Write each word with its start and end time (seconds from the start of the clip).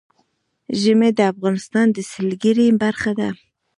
ژمی 0.81 1.11
د 1.15 1.19
افغانستان 1.31 1.87
د 1.91 1.97
سیلګرۍ 2.11 2.67
برخه 2.83 3.11
ده. 3.19 3.29